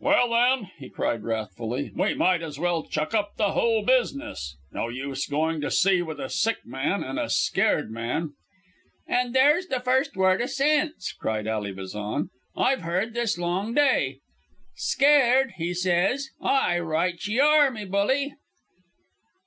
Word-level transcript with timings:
"Well, 0.00 0.28
then," 0.28 0.70
he 0.76 0.90
cried 0.90 1.22
wrathfully, 1.22 1.92
"we 1.96 2.12
might 2.12 2.42
as 2.42 2.58
well 2.58 2.82
chuck 2.82 3.14
up 3.14 3.36
the 3.38 3.52
whole 3.52 3.82
business. 3.86 4.54
No 4.70 4.90
use 4.90 5.26
going 5.26 5.62
to 5.62 5.70
sea 5.70 6.02
with 6.02 6.20
a 6.20 6.28
sick 6.28 6.58
man 6.66 7.02
and 7.02 7.18
a 7.18 7.30
scared 7.30 7.90
man." 7.90 8.34
"An' 9.06 9.32
there's 9.32 9.68
the 9.68 9.80
first 9.80 10.14
word 10.14 10.42
o' 10.42 10.44
sense," 10.46 11.14
cried 11.18 11.46
Ally 11.46 11.72
Bazan, 11.72 12.28
"I've 12.54 12.82
heard 12.82 13.14
this 13.14 13.38
long 13.38 13.72
day. 13.72 14.18
'Scared,' 14.76 15.52
he 15.56 15.72
says; 15.72 16.28
aye, 16.38 16.78
right 16.80 17.18
ye 17.26 17.40
are, 17.40 17.70
me 17.70 17.86
bully." 17.86 18.34